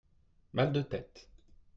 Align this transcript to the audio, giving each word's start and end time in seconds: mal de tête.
mal 0.53 0.71
de 0.73 0.81
tête. 0.81 1.29